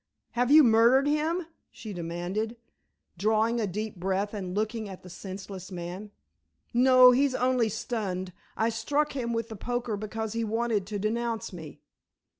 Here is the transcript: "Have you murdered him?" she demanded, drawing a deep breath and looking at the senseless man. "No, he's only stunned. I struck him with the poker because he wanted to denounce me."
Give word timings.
"Have 0.31 0.49
you 0.49 0.63
murdered 0.63 1.05
him?" 1.07 1.45
she 1.69 1.93
demanded, 1.93 2.57
drawing 3.19 3.59
a 3.61 3.67
deep 3.67 3.97
breath 3.97 4.33
and 4.33 4.55
looking 4.55 4.89
at 4.89 5.03
the 5.03 5.11
senseless 5.11 5.71
man. 5.71 6.09
"No, 6.73 7.11
he's 7.11 7.35
only 7.35 7.69
stunned. 7.69 8.33
I 8.57 8.69
struck 8.69 9.13
him 9.15 9.31
with 9.31 9.49
the 9.49 9.55
poker 9.55 9.95
because 9.97 10.33
he 10.33 10.43
wanted 10.43 10.87
to 10.87 10.97
denounce 10.97 11.53
me." 11.53 11.81